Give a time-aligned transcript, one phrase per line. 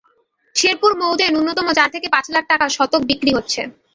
[0.55, 3.61] শেরপুর মৌজায় ন্যূনতম চার থেকে পাঁচ লাখ টাকা শতক বিক্রি হচ্ছে।